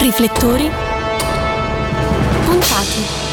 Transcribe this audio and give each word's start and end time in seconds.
Riflettori 0.00 0.70
puntati. 2.46 3.27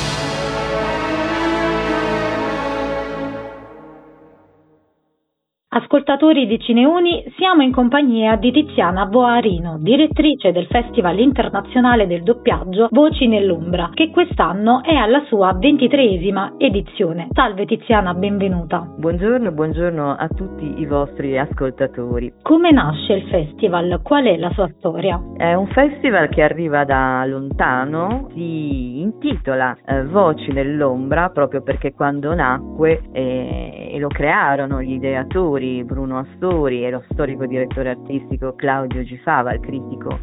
Ascoltatori 5.78 6.48
di 6.48 6.58
Cineuni, 6.58 7.26
siamo 7.36 7.62
in 7.62 7.74
compagnia 7.74 8.38
di 8.38 8.50
Tiziana 8.50 9.08
Boarino, 9.08 9.76
direttrice 9.78 10.54
del 10.54 10.68
Festival 10.68 11.20
internazionale 11.20 12.08
del 12.08 12.24
doppiaggio 12.24 12.88
Voci 12.92 13.28
nell'ombra, 13.28 13.90
che 13.94 14.10
quest'anno 14.10 14.82
è 14.84 14.96
alla 14.96 15.26
sua 15.26 15.52
ventitreesima 15.52 16.54
edizione. 16.58 17.28
Salve 17.34 17.66
Tiziana, 17.66 18.14
benvenuta. 18.14 18.88
Buongiorno, 18.96 19.52
buongiorno 19.52 20.16
a 20.16 20.30
tutti 20.30 20.80
i 20.80 20.86
vostri 20.86 21.38
ascoltatori. 21.38 22.32
Come 22.42 22.72
nasce 22.72 23.12
il 23.12 23.28
festival? 23.28 24.00
Qual 24.02 24.24
è 24.24 24.38
la 24.38 24.52
sua 24.52 24.72
storia? 24.78 25.22
È 25.36 25.56
un 25.56 25.68
festival 25.68 26.30
che 26.30 26.42
arriva 26.42 26.86
da 26.86 27.26
lontano, 27.26 28.30
si 28.34 29.02
intitola 29.02 29.76
eh, 29.86 30.06
Voci 30.06 30.54
nell'ombra 30.54 31.32
proprio 31.32 31.62
perché 31.62 31.94
quando 31.94 32.34
nacque 32.34 33.02
eh, 33.12 33.90
e 33.92 34.00
lo 34.00 34.08
crearono 34.08 34.82
gli 34.82 34.94
ideatori 34.94 35.65
Bruno 35.84 36.20
Astori 36.20 36.84
e 36.84 36.90
lo 36.90 37.04
storico 37.12 37.46
direttore 37.46 37.90
artistico 37.90 38.54
Claudio 38.56 39.04
Gifava, 39.04 39.54
il 39.54 39.60
critico 39.60 40.20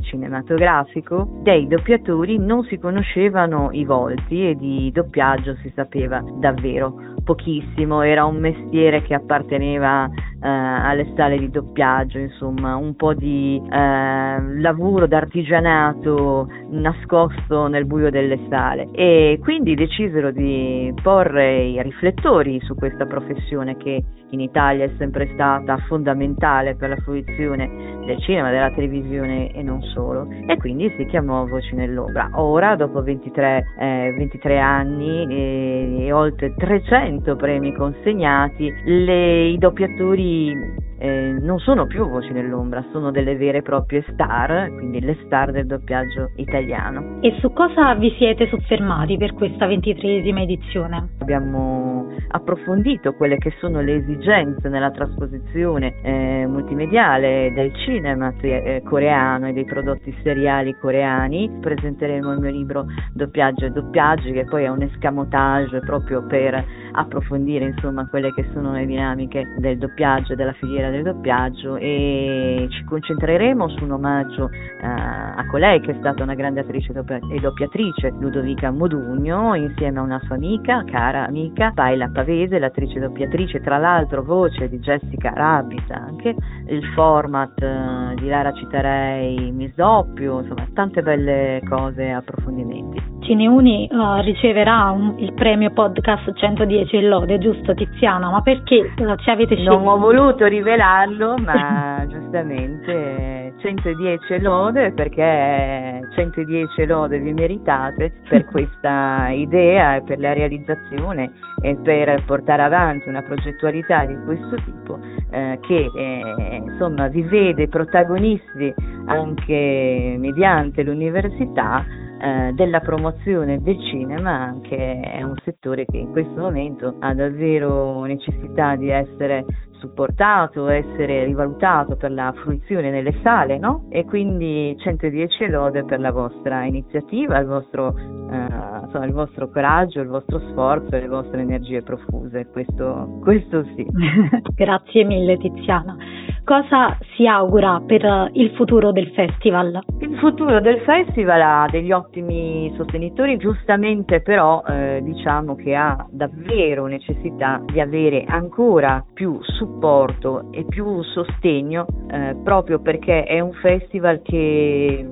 cinematografico, 0.00 1.28
dei 1.42 1.66
doppiatori 1.66 2.38
non 2.38 2.64
si 2.64 2.78
conoscevano 2.78 3.68
i 3.72 3.84
volti 3.84 4.48
e 4.48 4.54
di 4.54 4.90
doppiaggio 4.92 5.56
si 5.56 5.70
sapeva 5.74 6.22
davvero 6.38 6.94
pochissimo, 7.24 8.02
era 8.02 8.24
un 8.24 8.38
mestiere 8.38 9.02
che 9.02 9.14
apparteneva 9.14 10.06
eh, 10.06 10.48
alle 10.48 11.12
sale 11.14 11.38
di 11.38 11.50
doppiaggio, 11.50 12.18
insomma, 12.18 12.74
un 12.74 12.96
po' 12.96 13.14
di 13.14 13.62
eh, 13.70 14.60
lavoro 14.60 15.06
d'artigianato 15.06 16.48
nascosto 16.72 17.66
nel 17.66 17.84
buio 17.86 18.10
delle 18.10 18.38
sale 18.48 18.88
e 18.92 19.38
quindi 19.42 19.74
decisero 19.74 20.30
di 20.30 20.92
porre 21.02 21.64
i 21.64 21.82
riflettori 21.82 22.60
su 22.62 22.74
questa 22.74 23.06
professione 23.06 23.76
che 23.76 24.02
in 24.30 24.40
Italia 24.40 24.84
è 24.84 24.90
sempre 24.96 25.28
stata 25.34 25.76
fondamentale 25.88 26.74
per 26.74 26.88
la 26.88 26.96
fruizione 26.96 28.00
del 28.06 28.18
cinema, 28.20 28.50
della 28.50 28.70
televisione 28.70 29.52
e 29.52 29.62
non 29.62 29.82
solo 29.82 30.26
e 30.46 30.56
quindi 30.56 30.92
si 30.96 31.06
chiamò 31.06 31.46
Voci 31.46 31.74
nell'ombra. 31.74 32.30
Ora, 32.34 32.76
dopo 32.76 33.02
23, 33.02 33.64
eh, 33.78 34.14
23 34.16 34.58
anni 34.58 35.26
e, 35.28 36.04
e, 36.06 36.12
oltre 36.12 36.54
300 36.54 37.36
premi 37.36 37.74
consegnati, 37.74 38.72
le, 38.84 39.48
i 39.48 39.58
doppiatori 39.58 40.81
eh, 41.02 41.36
non 41.40 41.58
sono 41.58 41.86
più 41.86 42.08
voci 42.08 42.30
nell'ombra, 42.30 42.84
sono 42.92 43.10
delle 43.10 43.34
vere 43.34 43.58
e 43.58 43.62
proprie 43.62 44.04
star, 44.12 44.68
quindi 44.68 45.00
le 45.00 45.16
star 45.24 45.50
del 45.50 45.66
doppiaggio 45.66 46.30
italiano. 46.36 47.18
E 47.20 47.36
su 47.40 47.52
cosa 47.52 47.92
vi 47.96 48.14
siete 48.18 48.46
soffermati 48.46 49.16
per 49.16 49.34
questa 49.34 49.66
ventitreesima 49.66 50.42
edizione? 50.42 51.08
Abbiamo 51.18 52.08
approfondito 52.28 53.14
quelle 53.14 53.36
che 53.38 53.52
sono 53.58 53.80
le 53.80 53.96
esigenze 53.96 54.68
nella 54.68 54.92
trasposizione 54.92 55.94
eh, 56.02 56.46
multimediale 56.46 57.52
del 57.52 57.74
cinema 57.84 58.32
eh, 58.40 58.82
coreano 58.84 59.48
e 59.48 59.52
dei 59.52 59.64
prodotti 59.64 60.14
seriali 60.22 60.76
coreani. 60.78 61.50
Presenteremo 61.60 62.32
il 62.32 62.38
mio 62.38 62.50
libro 62.50 62.86
Doppiaggio 63.12 63.66
e 63.66 63.70
doppiaggi, 63.70 64.30
che 64.30 64.44
poi 64.44 64.64
è 64.64 64.68
un 64.68 64.82
escamotage 64.82 65.80
proprio 65.80 66.24
per 66.26 66.64
approfondire 66.92 67.66
insomma 67.66 68.06
quelle 68.08 68.32
che 68.32 68.48
sono 68.52 68.72
le 68.72 68.86
dinamiche 68.86 69.54
del 69.58 69.78
doppiaggio 69.78 70.32
e 70.32 70.36
della 70.36 70.52
filiera 70.52 70.90
del 70.90 71.02
doppiaggio 71.02 71.76
e 71.76 72.66
ci 72.70 72.84
concentreremo 72.84 73.68
su 73.68 73.84
un 73.84 73.92
omaggio 73.92 74.44
uh, 74.44 74.50
a 74.82 75.44
colei 75.50 75.80
che 75.80 75.92
è 75.92 75.96
stata 75.98 76.22
una 76.22 76.34
grande 76.34 76.60
attrice 76.60 76.92
e 76.92 77.40
doppiatrice, 77.40 78.12
Ludovica 78.18 78.70
Modugno, 78.70 79.54
insieme 79.54 79.98
a 79.98 80.02
una 80.02 80.20
sua 80.24 80.36
amica, 80.36 80.84
cara 80.84 81.26
amica, 81.26 81.72
Paila 81.74 82.08
Pavese, 82.08 82.58
l'attrice 82.58 83.00
doppiatrice, 83.00 83.60
tra 83.60 83.78
l'altro 83.78 84.22
voce 84.22 84.68
di 84.68 84.78
Jessica 84.78 85.32
Rabbit 85.34 85.90
anche, 85.90 86.34
il 86.68 86.84
format 86.94 87.60
uh, 87.60 88.14
di 88.14 88.28
Lara 88.28 88.52
Citarei, 88.52 89.50
Miss 89.52 89.74
Doppio, 89.74 90.40
insomma 90.40 90.66
tante 90.72 91.02
belle 91.02 91.60
cose 91.68 92.10
approfondimenti. 92.10 93.10
Cineuni 93.20 93.88
uh, 93.90 94.20
riceverà 94.22 94.90
un, 94.90 95.14
il 95.18 95.32
premio 95.34 95.70
podcast 95.70 96.32
110 96.34 96.81
e 96.90 97.02
lode, 97.02 97.38
giusto 97.38 97.74
Tiziana? 97.74 98.30
Ma 98.30 98.40
perché 98.40 98.92
ci 98.96 99.30
avete 99.30 99.54
scelto? 99.54 99.78
Non 99.78 99.86
ho 99.88 99.98
voluto 99.98 100.46
rivelarlo, 100.46 101.36
ma 101.38 102.04
giustamente 102.08 103.54
110 103.62 104.40
lode 104.40 104.92
perché 104.92 106.00
110 106.14 106.86
lode 106.86 107.18
vi 107.20 107.32
meritate 107.32 108.12
per 108.28 108.44
questa 108.46 109.28
idea 109.30 109.96
e 109.96 110.02
per 110.02 110.18
la 110.18 110.32
realizzazione 110.32 111.30
e 111.62 111.76
per 111.76 112.22
portare 112.26 112.62
avanti 112.62 113.08
una 113.08 113.22
progettualità 113.22 114.04
di 114.04 114.16
questo 114.24 114.56
tipo 114.64 114.98
eh, 115.30 115.58
che 115.62 115.90
eh, 115.94 116.56
insomma 116.56 117.06
vi 117.06 117.22
vede 117.22 117.68
protagonisti 117.68 118.74
anche 119.06 120.16
mediante 120.18 120.82
l'università 120.82 121.84
eh, 122.22 122.52
della 122.54 122.78
promozione 122.78 123.60
del 123.60 123.78
cinema, 123.90 124.56
che 124.62 125.00
è 125.00 125.22
un 125.22 125.34
settore 125.44 125.84
che 125.84 125.96
in 125.96 126.12
questo 126.12 126.40
momento 126.40 126.94
ha 127.00 127.12
davvero 127.14 128.04
necessità 128.04 128.76
di 128.76 128.90
essere 128.90 129.44
supportato, 129.82 130.68
essere 130.68 131.24
rivalutato 131.24 131.96
per 131.96 132.12
la 132.12 132.32
fruizione 132.36 132.90
nelle 132.90 133.12
sale, 133.22 133.58
no? 133.58 133.86
E 133.88 134.04
quindi 134.04 134.76
110 134.78 135.48
lode 135.48 135.84
per 135.84 135.98
la 135.98 136.12
vostra 136.12 136.64
iniziativa, 136.64 137.38
il 137.38 137.46
vostro, 137.46 137.96
eh, 137.98 138.71
insomma, 138.92 139.06
il 139.06 139.12
vostro 139.12 139.48
coraggio, 139.50 140.00
il 140.00 140.08
vostro 140.08 140.38
sforzo 140.50 140.94
e 140.94 141.00
le 141.00 141.08
vostre 141.08 141.40
energie 141.40 141.82
profuse, 141.82 142.46
questo, 142.52 143.18
questo 143.22 143.64
sì. 143.74 143.86
Grazie 144.54 145.04
mille 145.04 145.38
Tiziana 145.38 145.96
cosa 146.44 146.98
si 147.14 147.26
augura 147.26 147.80
per 147.86 148.30
il 148.32 148.50
futuro 148.50 148.92
del 148.92 149.10
festival? 149.14 149.80
Il 150.00 150.16
futuro 150.18 150.60
del 150.60 150.80
festival 150.80 151.40
ha 151.40 151.66
degli 151.70 151.92
ottimi 151.92 152.72
sostenitori, 152.76 153.36
giustamente 153.36 154.20
però 154.20 154.62
eh, 154.66 155.00
diciamo 155.02 155.54
che 155.54 155.74
ha 155.74 156.06
davvero 156.10 156.86
necessità 156.86 157.62
di 157.64 157.80
avere 157.80 158.24
ancora 158.26 159.04
più 159.12 159.38
supporto 159.42 160.50
e 160.52 160.64
più 160.68 161.02
sostegno 161.02 161.86
eh, 162.10 162.36
proprio 162.42 162.80
perché 162.80 163.24
è 163.24 163.40
un 163.40 163.52
festival 163.52 164.20
che, 164.22 165.06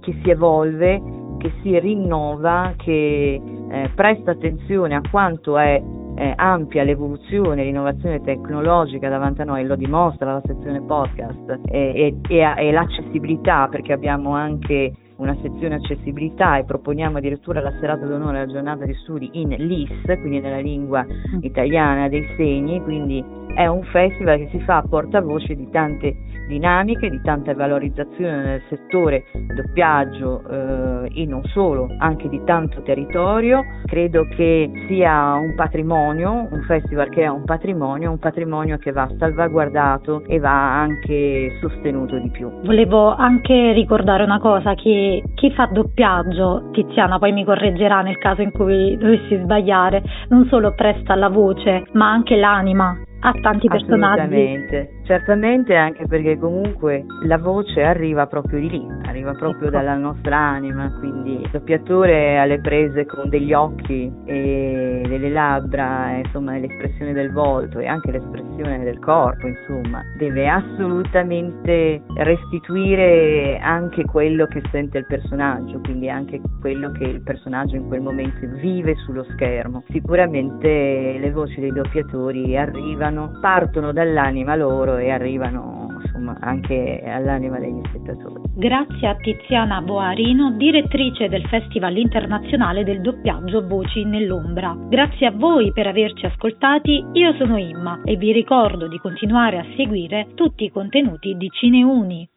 che 0.00 0.18
si 0.22 0.30
evolve, 0.30 1.00
che 1.38 1.52
si 1.62 1.78
rinnova, 1.78 2.74
che 2.76 3.40
eh, 3.70 3.90
presta 3.94 4.32
attenzione 4.32 4.94
a 4.94 5.00
quanto 5.10 5.56
è 5.56 5.82
eh, 6.16 6.32
ampia 6.34 6.82
l'evoluzione, 6.82 7.64
l'innovazione 7.64 8.20
tecnologica 8.20 9.08
davanti 9.08 9.42
a 9.42 9.44
noi, 9.44 9.64
lo 9.64 9.76
dimostra 9.76 10.32
la 10.32 10.42
sezione 10.44 10.82
podcast 10.82 11.60
e, 11.70 12.16
e, 12.28 12.54
e 12.56 12.72
l'accessibilità 12.72 13.68
perché 13.68 13.92
abbiamo 13.92 14.34
anche 14.34 14.92
una 15.18 15.36
sezione 15.42 15.76
accessibilità 15.76 16.58
e 16.58 16.64
proponiamo 16.64 17.18
addirittura 17.18 17.60
la 17.60 17.72
serata 17.80 18.06
d'onore 18.06 18.38
alla 18.38 18.52
giornata 18.52 18.84
di 18.84 18.94
studi 18.94 19.30
in 19.32 19.48
LIS, 19.48 20.04
quindi 20.04 20.40
nella 20.40 20.60
lingua 20.60 21.04
mm. 21.04 21.38
italiana 21.42 22.08
dei 22.08 22.26
segni, 22.36 22.80
quindi 22.82 23.24
è 23.54 23.66
un 23.66 23.82
festival 23.84 24.38
che 24.38 24.48
si 24.50 24.60
fa 24.60 24.76
a 24.76 24.82
portavoce 24.88 25.56
di 25.56 25.68
tante 25.70 26.14
dinamiche, 26.46 27.10
di 27.10 27.20
tanta 27.22 27.54
valorizzazione 27.54 28.42
nel 28.42 28.62
settore 28.68 29.24
doppiaggio 29.54 30.42
eh, 30.48 31.22
e 31.22 31.26
non 31.26 31.42
solo, 31.46 31.88
anche 31.98 32.28
di 32.28 32.40
tanto 32.44 32.82
territorio. 32.82 33.64
Credo 33.84 34.26
che 34.28 34.70
sia 34.86 35.34
un 35.34 35.54
patrimonio, 35.56 36.46
un 36.50 36.62
festival 36.66 37.08
che 37.10 37.22
è 37.22 37.28
un 37.28 37.44
patrimonio, 37.44 38.10
un 38.10 38.18
patrimonio 38.18 38.78
che 38.78 38.92
va 38.92 39.08
salvaguardato 39.18 40.24
e 40.26 40.38
va 40.38 40.80
anche 40.80 41.58
sostenuto 41.60 42.16
di 42.18 42.30
più. 42.30 42.48
Volevo 42.62 43.14
anche 43.14 43.72
ricordare 43.72 44.22
una 44.22 44.38
cosa 44.38 44.74
che 44.74 45.07
chi 45.34 45.50
fa 45.52 45.66
doppiaggio, 45.66 46.70
Tiziana 46.72 47.18
poi 47.18 47.32
mi 47.32 47.44
correggerà 47.44 48.02
nel 48.02 48.18
caso 48.18 48.42
in 48.42 48.50
cui 48.50 48.96
dovessi 48.96 49.36
sbagliare, 49.36 50.02
non 50.28 50.46
solo 50.48 50.74
presta 50.74 51.14
la 51.14 51.28
voce 51.28 51.84
ma 51.92 52.10
anche 52.10 52.36
l'anima. 52.36 52.96
A 53.20 53.32
tanti 53.42 53.66
personaggi. 53.66 54.86
Certamente 55.04 55.74
anche 55.74 56.06
perché 56.06 56.38
comunque 56.38 57.04
la 57.24 57.36
voce 57.36 57.82
arriva 57.82 58.28
proprio 58.28 58.60
di 58.60 58.70
lì, 58.70 58.86
arriva 59.18 59.34
proprio 59.34 59.68
dalla 59.70 59.96
nostra 59.96 60.36
anima, 60.36 60.92
quindi 60.98 61.40
il 61.40 61.48
doppiatore 61.50 62.38
alle 62.38 62.60
prese 62.60 63.04
con 63.04 63.28
degli 63.28 63.52
occhi 63.52 64.10
e 64.24 65.02
delle 65.06 65.30
labbra, 65.30 66.18
insomma 66.18 66.56
l'espressione 66.56 67.12
del 67.12 67.32
volto 67.32 67.80
e 67.80 67.86
anche 67.86 68.12
l'espressione 68.12 68.84
del 68.84 69.00
corpo, 69.00 69.48
insomma, 69.48 70.02
deve 70.16 70.48
assolutamente 70.48 72.02
restituire 72.14 73.58
anche 73.60 74.04
quello 74.04 74.46
che 74.46 74.62
sente 74.70 74.98
il 74.98 75.06
personaggio, 75.06 75.80
quindi 75.80 76.08
anche 76.08 76.40
quello 76.60 76.92
che 76.92 77.04
il 77.04 77.22
personaggio 77.22 77.74
in 77.74 77.88
quel 77.88 78.00
momento 78.00 78.46
vive 78.60 78.94
sullo 79.04 79.24
schermo. 79.32 79.82
Sicuramente 79.90 81.18
le 81.18 81.30
voci 81.32 81.60
dei 81.60 81.72
doppiatori 81.72 82.56
arrivano, 82.56 83.36
partono 83.40 83.92
dall'anima 83.92 84.54
loro 84.54 84.96
e 84.96 85.10
arrivano 85.10 85.77
insomma, 86.18 86.36
anche 86.40 87.02
all'anima 87.06 87.58
degli 87.58 87.80
spettatori. 87.88 88.42
Grazie 88.54 89.08
a 89.08 89.14
Tiziana 89.16 89.80
Boarino, 89.80 90.52
direttrice 90.52 91.28
del 91.28 91.46
Festival 91.46 91.96
internazionale 91.96 92.84
del 92.84 93.00
doppiaggio 93.00 93.66
Voci 93.66 94.04
nell'ombra. 94.04 94.76
Grazie 94.88 95.28
a 95.28 95.32
voi 95.32 95.72
per 95.72 95.86
averci 95.86 96.26
ascoltati, 96.26 97.04
io 97.12 97.34
sono 97.38 97.56
Imma 97.56 98.02
e 98.04 98.16
vi 98.16 98.32
ricordo 98.32 98.88
di 98.88 98.98
continuare 98.98 99.58
a 99.58 99.66
seguire 99.76 100.28
tutti 100.34 100.64
i 100.64 100.70
contenuti 100.70 101.36
di 101.36 101.48
Cineuni. 101.50 102.28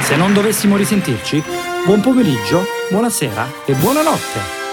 Se 0.00 0.16
non 0.18 0.34
dovessimo 0.34 0.76
risentirci, 0.76 1.40
buon 1.86 2.02
pomeriggio, 2.02 2.60
buonasera 2.90 3.64
e 3.66 3.72
buonanotte. 3.72 4.63